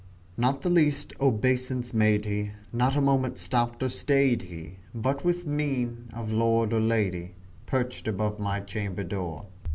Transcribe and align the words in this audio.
Not 0.35 0.63
the 0.63 0.69
least 0.71 1.13
obeisance 1.21 1.93
made 1.93 2.25
he 2.25 2.53
not 2.73 2.95
a 2.95 3.01
moment 3.01 3.37
stopped 3.37 3.83
or 3.83 3.89
stayed 3.89 4.41
he, 4.41 4.77
But 4.95 5.23
with 5.23 5.45
mien 5.45 6.09
of 6.11 6.31
lord 6.31 6.73
or 6.73 6.79
lady, 6.81 7.35
perched 7.67 8.07
above 8.07 8.39
my 8.39 8.61
chamber 8.61 9.03
door. 9.03 9.45